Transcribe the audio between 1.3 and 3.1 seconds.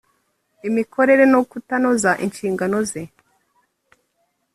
no kutanoza inshingano ze